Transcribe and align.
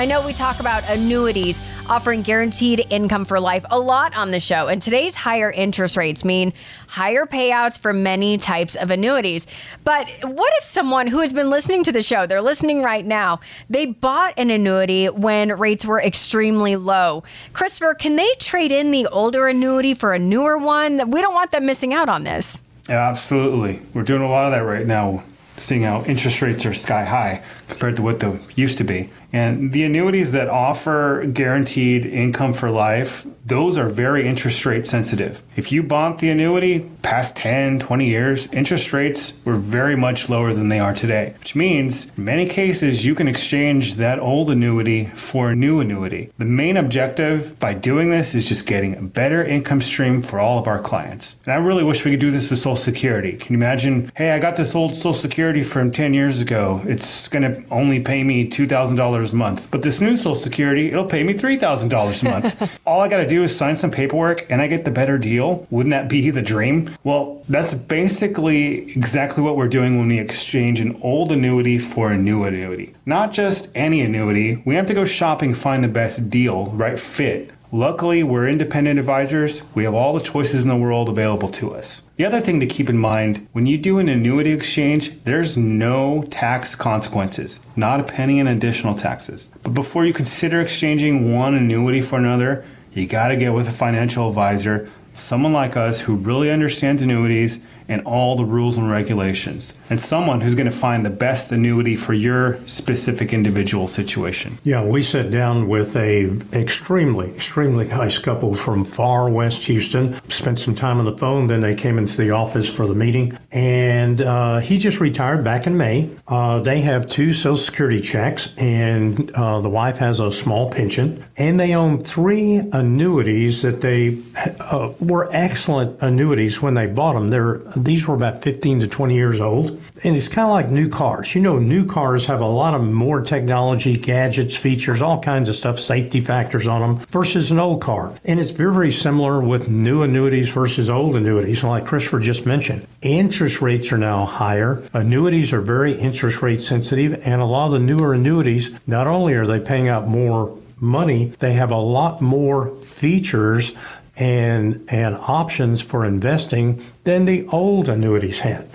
I 0.00 0.06
know 0.06 0.24
we 0.24 0.32
talk 0.32 0.60
about 0.60 0.82
annuities 0.88 1.60
offering 1.86 2.22
guaranteed 2.22 2.86
income 2.88 3.26
for 3.26 3.38
life 3.38 3.66
a 3.70 3.78
lot 3.78 4.16
on 4.16 4.30
the 4.30 4.40
show, 4.40 4.66
and 4.68 4.80
today's 4.80 5.14
higher 5.14 5.50
interest 5.50 5.94
rates 5.94 6.24
mean 6.24 6.54
higher 6.88 7.26
payouts 7.26 7.78
for 7.78 7.92
many 7.92 8.38
types 8.38 8.76
of 8.76 8.90
annuities. 8.90 9.46
But 9.84 10.08
what 10.22 10.54
if 10.56 10.64
someone 10.64 11.06
who 11.06 11.20
has 11.20 11.34
been 11.34 11.50
listening 11.50 11.84
to 11.84 11.92
the 11.92 12.02
show, 12.02 12.26
they're 12.26 12.40
listening 12.40 12.82
right 12.82 13.04
now, 13.04 13.40
they 13.68 13.84
bought 13.84 14.32
an 14.38 14.48
annuity 14.48 15.10
when 15.10 15.52
rates 15.58 15.84
were 15.84 16.00
extremely 16.00 16.76
low? 16.76 17.22
Christopher, 17.52 17.92
can 17.92 18.16
they 18.16 18.32
trade 18.38 18.72
in 18.72 18.92
the 18.92 19.06
older 19.08 19.48
annuity 19.48 19.92
for 19.92 20.14
a 20.14 20.18
newer 20.18 20.56
one? 20.56 21.10
We 21.10 21.20
don't 21.20 21.34
want 21.34 21.50
them 21.50 21.66
missing 21.66 21.92
out 21.92 22.08
on 22.08 22.24
this. 22.24 22.62
Yeah, 22.88 23.06
absolutely. 23.06 23.82
We're 23.92 24.04
doing 24.04 24.22
a 24.22 24.30
lot 24.30 24.46
of 24.46 24.52
that 24.52 24.64
right 24.64 24.86
now, 24.86 25.24
seeing 25.60 25.82
how 25.82 26.02
interest 26.04 26.40
rates 26.42 26.64
are 26.64 26.74
sky 26.74 27.04
high 27.04 27.42
compared 27.68 27.96
to 27.96 28.02
what 28.02 28.20
they 28.20 28.38
used 28.54 28.78
to 28.78 28.84
be. 28.84 29.10
And 29.32 29.72
the 29.72 29.84
annuities 29.84 30.32
that 30.32 30.48
offer 30.48 31.24
guaranteed 31.26 32.06
income 32.06 32.52
for 32.52 32.70
life, 32.70 33.26
those 33.50 33.76
are 33.76 33.88
very 33.88 34.28
interest 34.28 34.64
rate 34.64 34.86
sensitive. 34.86 35.42
If 35.56 35.72
you 35.72 35.82
bought 35.82 36.20
the 36.20 36.30
annuity 36.30 36.88
past 37.02 37.34
10, 37.34 37.80
20 37.80 38.06
years, 38.06 38.46
interest 38.52 38.92
rates 38.92 39.44
were 39.44 39.56
very 39.56 39.96
much 39.96 40.28
lower 40.28 40.54
than 40.54 40.68
they 40.68 40.78
are 40.78 40.94
today, 40.94 41.34
which 41.40 41.56
means 41.56 42.12
in 42.16 42.24
many 42.24 42.46
cases 42.46 43.04
you 43.04 43.16
can 43.16 43.26
exchange 43.26 43.94
that 43.94 44.20
old 44.20 44.52
annuity 44.52 45.06
for 45.16 45.50
a 45.50 45.56
new 45.56 45.80
annuity. 45.80 46.30
The 46.38 46.44
main 46.44 46.76
objective 46.76 47.58
by 47.58 47.74
doing 47.74 48.10
this 48.10 48.36
is 48.36 48.48
just 48.48 48.68
getting 48.68 48.96
a 48.96 49.02
better 49.02 49.44
income 49.44 49.82
stream 49.82 50.22
for 50.22 50.38
all 50.38 50.60
of 50.60 50.68
our 50.68 50.78
clients. 50.78 51.34
And 51.44 51.52
I 51.52 51.56
really 51.56 51.82
wish 51.82 52.04
we 52.04 52.12
could 52.12 52.20
do 52.20 52.30
this 52.30 52.50
with 52.50 52.60
Social 52.60 52.76
Security. 52.76 53.36
Can 53.36 53.54
you 53.54 53.58
imagine, 53.58 54.12
hey, 54.14 54.30
I 54.30 54.38
got 54.38 54.56
this 54.56 54.76
old 54.76 54.94
Social 54.94 55.12
Security 55.12 55.64
from 55.64 55.90
10 55.90 56.14
years 56.14 56.40
ago. 56.40 56.82
It's 56.84 57.26
going 57.26 57.42
to 57.42 57.68
only 57.68 57.98
pay 57.98 58.22
me 58.22 58.48
$2,000 58.48 59.32
a 59.32 59.36
month. 59.36 59.68
But 59.72 59.82
this 59.82 60.00
new 60.00 60.16
Social 60.16 60.36
Security, 60.36 60.92
it'll 60.92 61.04
pay 61.04 61.24
me 61.24 61.34
$3,000 61.34 62.22
a 62.22 62.24
month. 62.30 62.80
All 62.86 63.00
I 63.00 63.08
got 63.08 63.16
to 63.16 63.26
do 63.26 63.39
is 63.42 63.56
sign 63.56 63.76
some 63.76 63.90
paperwork 63.90 64.50
and 64.50 64.60
I 64.60 64.66
get 64.66 64.84
the 64.84 64.90
better 64.90 65.18
deal. 65.18 65.66
Wouldn't 65.70 65.90
that 65.90 66.08
be 66.08 66.30
the 66.30 66.42
dream? 66.42 66.90
Well, 67.04 67.42
that's 67.48 67.74
basically 67.74 68.90
exactly 68.90 69.42
what 69.42 69.56
we're 69.56 69.68
doing 69.68 69.98
when 69.98 70.08
we 70.08 70.18
exchange 70.18 70.80
an 70.80 70.98
old 71.02 71.32
annuity 71.32 71.78
for 71.78 72.10
a 72.10 72.16
new 72.16 72.44
annuity. 72.44 72.94
Not 73.06 73.32
just 73.32 73.68
any 73.74 74.00
annuity, 74.00 74.62
we 74.64 74.74
have 74.74 74.86
to 74.86 74.94
go 74.94 75.04
shopping, 75.04 75.54
find 75.54 75.82
the 75.82 75.88
best 75.88 76.30
deal, 76.30 76.66
right 76.66 76.98
fit 76.98 77.52
Luckily, 77.72 78.24
we're 78.24 78.48
independent 78.48 78.98
advisors. 78.98 79.62
We 79.76 79.84
have 79.84 79.94
all 79.94 80.12
the 80.12 80.24
choices 80.24 80.64
in 80.64 80.68
the 80.68 80.76
world 80.76 81.08
available 81.08 81.48
to 81.50 81.72
us. 81.72 82.02
The 82.16 82.24
other 82.24 82.40
thing 82.40 82.58
to 82.58 82.66
keep 82.66 82.90
in 82.90 82.98
mind 82.98 83.46
when 83.52 83.66
you 83.66 83.78
do 83.78 83.98
an 83.98 84.08
annuity 84.08 84.50
exchange, 84.50 85.22
there's 85.22 85.56
no 85.56 86.24
tax 86.30 86.74
consequences, 86.74 87.60
not 87.76 88.00
a 88.00 88.04
penny 88.04 88.40
in 88.40 88.48
additional 88.48 88.96
taxes. 88.96 89.50
But 89.62 89.74
before 89.74 90.04
you 90.04 90.12
consider 90.12 90.60
exchanging 90.60 91.32
one 91.32 91.54
annuity 91.54 92.00
for 92.00 92.18
another, 92.18 92.64
you 92.92 93.06
got 93.06 93.28
to 93.28 93.36
get 93.36 93.52
with 93.52 93.68
a 93.68 93.72
financial 93.72 94.28
advisor, 94.28 94.88
someone 95.14 95.52
like 95.52 95.76
us 95.76 96.00
who 96.00 96.14
really 96.14 96.50
understands 96.50 97.02
annuities 97.02 97.64
and 97.90 98.00
all 98.06 98.36
the 98.36 98.44
rules 98.44 98.78
and 98.78 98.88
regulations, 98.88 99.74
and 99.90 100.00
someone 100.00 100.40
who's 100.40 100.54
going 100.54 100.70
to 100.70 100.76
find 100.76 101.04
the 101.04 101.10
best 101.10 101.50
annuity 101.50 101.96
for 101.96 102.14
your 102.14 102.56
specific 102.66 103.34
individual 103.34 103.88
situation. 103.88 104.56
Yeah, 104.62 104.84
we 104.84 105.02
sat 105.02 105.30
down 105.32 105.68
with 105.68 105.96
a 105.96 106.30
extremely, 106.52 107.26
extremely 107.34 107.86
nice 107.88 108.16
couple 108.18 108.54
from 108.54 108.84
far 108.84 109.28
west 109.28 109.64
Houston. 109.64 110.14
Spent 110.30 110.60
some 110.60 110.76
time 110.76 111.00
on 111.00 111.04
the 111.04 111.18
phone. 111.18 111.48
Then 111.48 111.60
they 111.60 111.74
came 111.74 111.98
into 111.98 112.16
the 112.16 112.30
office 112.30 112.72
for 112.72 112.86
the 112.86 112.94
meeting, 112.94 113.36
and 113.50 114.22
uh, 114.22 114.58
he 114.60 114.78
just 114.78 115.00
retired 115.00 115.42
back 115.42 115.66
in 115.66 115.76
May. 115.76 116.10
Uh, 116.28 116.60
they 116.60 116.80
have 116.82 117.08
two 117.08 117.32
Social 117.32 117.56
Security 117.56 118.00
checks, 118.00 118.54
and 118.56 119.32
uh, 119.32 119.60
the 119.60 119.68
wife 119.68 119.98
has 119.98 120.20
a 120.20 120.30
small 120.30 120.70
pension, 120.70 121.24
and 121.36 121.58
they 121.58 121.74
own 121.74 121.98
three 121.98 122.58
annuities 122.72 123.62
that 123.62 123.80
they 123.80 124.16
uh, 124.60 124.92
were 125.00 125.28
excellent 125.32 126.00
annuities 126.00 126.62
when 126.62 126.74
they 126.74 126.86
bought 126.86 127.14
them. 127.14 127.30
They're 127.30 127.58
these 127.84 128.06
were 128.06 128.14
about 128.14 128.42
15 128.42 128.80
to 128.80 128.88
20 128.88 129.14
years 129.14 129.40
old. 129.40 129.80
And 130.02 130.16
it's 130.16 130.28
kind 130.28 130.46
of 130.46 130.52
like 130.52 130.70
new 130.70 130.88
cars. 130.88 131.34
You 131.34 131.42
know, 131.42 131.58
new 131.58 131.84
cars 131.84 132.26
have 132.26 132.40
a 132.40 132.46
lot 132.46 132.74
of 132.74 132.82
more 132.82 133.20
technology, 133.20 133.96
gadgets, 133.96 134.56
features, 134.56 135.02
all 135.02 135.20
kinds 135.20 135.48
of 135.48 135.56
stuff, 135.56 135.78
safety 135.78 136.20
factors 136.20 136.66
on 136.66 136.80
them 136.80 137.06
versus 137.06 137.50
an 137.50 137.58
old 137.58 137.82
car. 137.82 138.12
And 138.24 138.40
it's 138.40 138.50
very, 138.50 138.72
very 138.72 138.92
similar 138.92 139.40
with 139.40 139.68
new 139.68 140.02
annuities 140.02 140.50
versus 140.50 140.88
old 140.88 141.16
annuities. 141.16 141.62
Like 141.62 141.86
Christopher 141.86 142.20
just 142.20 142.46
mentioned, 142.46 142.86
interest 143.02 143.60
rates 143.60 143.92
are 143.92 143.98
now 143.98 144.24
higher. 144.24 144.82
Annuities 144.92 145.52
are 145.52 145.60
very 145.60 145.92
interest 145.92 146.42
rate 146.42 146.62
sensitive. 146.62 147.26
And 147.26 147.40
a 147.40 147.46
lot 147.46 147.66
of 147.66 147.72
the 147.72 147.78
newer 147.78 148.14
annuities, 148.14 148.70
not 148.86 149.06
only 149.06 149.34
are 149.34 149.46
they 149.46 149.60
paying 149.60 149.88
out 149.88 150.08
more 150.08 150.56
money, 150.80 151.26
they 151.40 151.52
have 151.52 151.70
a 151.70 151.76
lot 151.76 152.20
more 152.20 152.74
features 152.76 153.76
and 154.20 154.86
and 154.88 155.16
options 155.16 155.82
for 155.82 156.04
investing 156.04 156.80
than 157.04 157.24
the 157.24 157.46
old 157.48 157.88
annuities 157.88 158.40
had. 158.40 158.68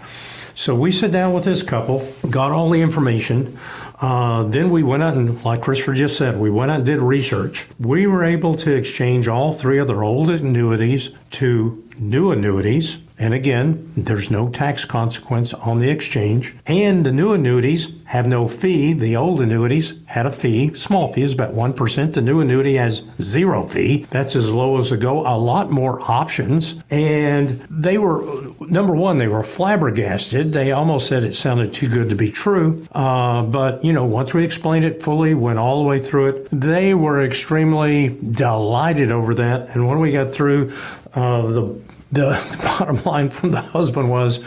So 0.56 0.74
we 0.74 0.92
sat 0.92 1.12
down 1.12 1.34
with 1.34 1.44
this 1.44 1.64
couple, 1.64 2.08
got 2.30 2.52
all 2.52 2.70
the 2.70 2.82
information. 2.82 3.58
Uh, 4.02 4.44
then 4.44 4.70
we 4.70 4.84
went 4.84 5.04
out 5.04 5.14
and, 5.14 5.44
like 5.46 5.62
Christopher 5.62 5.94
just 5.94 6.18
said, 6.18 6.38
we 6.38 6.50
went 6.50 6.72
out 6.72 6.78
and 6.78 6.86
did 6.86 7.00
research. 7.00 7.66
We 7.80 8.08
were 8.08 8.24
able 8.24 8.56
to 8.56 8.74
exchange 8.74 9.28
all 9.28 9.54
three 9.54 9.78
of 9.78 9.88
their 9.88 10.04
old 10.04 10.30
annuities 10.30 11.12
to 11.32 11.85
new 12.00 12.32
annuities 12.32 13.00
and 13.18 13.34
again, 13.34 13.94
there's 13.96 14.30
no 14.30 14.50
tax 14.50 14.84
consequence 14.84 15.54
on 15.54 15.80
the 15.80 15.90
exchange. 15.90 16.54
And 16.68 17.06
the 17.06 17.14
new 17.14 17.32
annuities 17.32 17.92
have 18.06 18.28
no 18.28 18.48
fee. 18.48 18.92
The 18.92 19.16
old 19.16 19.40
annuities 19.40 19.94
had 20.08 20.26
a 20.26 20.32
fee, 20.32 20.74
small 20.74 21.14
fee 21.14 21.22
is 21.22 21.34
about 21.34 21.54
1%. 21.54 22.14
The 22.14 22.22
new 22.22 22.42
annuity 22.42 22.76
has 22.76 23.04
zero 23.22 23.64
fee. 23.64 24.06
That's 24.10 24.36
as 24.36 24.52
low 24.52 24.78
as 24.78 24.90
to 24.90 24.98
go. 24.98 25.26
A 25.26 25.38
lot 25.38 25.72
more 25.72 26.00
options. 26.12 26.76
And 26.90 27.62
they 27.70 27.98
were, 27.98 28.22
number 28.60 28.94
one, 28.94 29.18
they 29.18 29.28
were 29.28 29.44
flabbergasted. 29.44 30.52
They 30.52 30.74
almost 30.74 31.08
said 31.08 31.24
it 31.24 31.36
sounded 31.36 31.74
too 31.74 31.88
good 31.88 32.10
to 32.10 32.16
be 32.16 32.32
true. 32.32 32.86
Uh, 32.92 33.44
but, 33.44 33.84
you 33.84 33.94
know, 33.94 34.06
once 34.06 34.34
we 34.34 34.44
explained 34.44 34.84
it 34.84 35.02
fully, 35.02 35.34
went 35.34 35.58
all 35.58 35.82
the 35.82 35.88
way 35.88 36.00
through 36.00 36.28
it, 36.28 36.48
they 36.52 36.94
were 36.94 37.24
extremely 37.24 38.10
delighted 38.10 39.12
over 39.12 39.34
that. 39.36 39.70
And 39.70 39.88
when 39.88 40.00
we 40.00 40.12
got 40.12 40.34
through, 40.34 40.74
uh, 41.16 41.42
the 41.42 41.82
the 42.12 42.60
bottom 42.64 43.04
line 43.04 43.30
from 43.30 43.52
the 43.52 43.62
husband 43.62 44.10
was, 44.10 44.44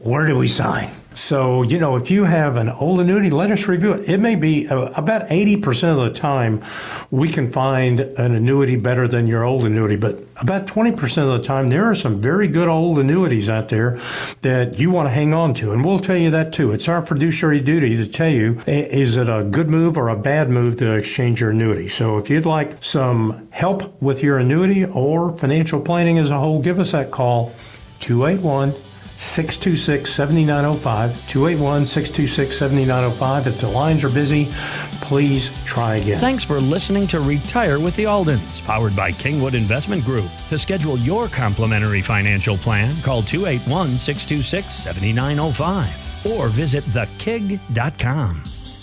where 0.00 0.26
do 0.26 0.36
we 0.36 0.48
sign? 0.48 0.90
So, 1.14 1.62
you 1.62 1.78
know, 1.78 1.96
if 1.96 2.10
you 2.10 2.24
have 2.24 2.56
an 2.56 2.68
old 2.68 3.00
annuity, 3.00 3.30
let 3.30 3.50
us 3.50 3.68
review 3.68 3.92
it. 3.92 4.08
It 4.08 4.18
may 4.18 4.34
be 4.34 4.68
uh, 4.68 4.92
about 4.94 5.28
80% 5.28 5.90
of 5.90 6.12
the 6.12 6.18
time 6.18 6.64
we 7.10 7.28
can 7.28 7.50
find 7.50 8.00
an 8.00 8.34
annuity 8.34 8.76
better 8.76 9.06
than 9.06 9.26
your 9.26 9.44
old 9.44 9.64
annuity, 9.64 9.96
but 9.96 10.18
about 10.36 10.66
20% 10.66 11.18
of 11.18 11.38
the 11.38 11.46
time 11.46 11.68
there 11.68 11.84
are 11.84 11.94
some 11.94 12.20
very 12.20 12.48
good 12.48 12.68
old 12.68 12.98
annuities 12.98 13.50
out 13.50 13.68
there 13.68 14.00
that 14.40 14.78
you 14.78 14.90
want 14.90 15.06
to 15.06 15.10
hang 15.10 15.34
on 15.34 15.54
to. 15.54 15.72
And 15.72 15.84
we'll 15.84 16.00
tell 16.00 16.16
you 16.16 16.30
that 16.30 16.52
too. 16.52 16.72
It's 16.72 16.88
our 16.88 17.04
fiduciary 17.04 17.60
duty 17.60 17.96
to 17.96 18.06
tell 18.06 18.30
you 18.30 18.62
is 18.66 19.16
it 19.16 19.28
a 19.28 19.44
good 19.44 19.68
move 19.68 19.98
or 19.98 20.08
a 20.08 20.16
bad 20.16 20.48
move 20.48 20.78
to 20.78 20.92
exchange 20.92 21.40
your 21.40 21.50
annuity. 21.50 21.88
So 21.88 22.18
if 22.18 22.30
you'd 22.30 22.46
like 22.46 22.82
some 22.82 23.48
help 23.50 24.00
with 24.00 24.22
your 24.22 24.38
annuity 24.38 24.84
or 24.84 25.36
financial 25.36 25.80
planning 25.80 26.18
as 26.18 26.30
a 26.30 26.38
whole, 26.38 26.60
give 26.60 26.78
us 26.78 26.92
that 26.92 27.10
call 27.10 27.52
281 28.00 28.74
626 29.22 30.12
7905. 30.12 31.28
281 31.28 31.86
626 31.86 32.58
7905. 32.58 33.46
If 33.46 33.60
the 33.60 33.68
lines 33.68 34.04
are 34.04 34.10
busy, 34.10 34.48
please 35.00 35.50
try 35.64 35.96
again. 35.96 36.18
Thanks 36.20 36.44
for 36.44 36.60
listening 36.60 37.06
to 37.08 37.20
Retire 37.20 37.78
with 37.78 37.94
the 37.96 38.04
Aldens, 38.04 38.62
powered 38.64 38.96
by 38.96 39.12
Kingwood 39.12 39.54
Investment 39.54 40.04
Group. 40.04 40.30
To 40.48 40.58
schedule 40.58 40.98
your 40.98 41.28
complimentary 41.28 42.02
financial 42.02 42.56
plan, 42.56 42.94
call 43.02 43.22
281 43.22 43.98
626 43.98 44.74
7905 44.74 46.26
or 46.26 46.48
visit 46.48 46.84
thekig.com. 46.84 48.42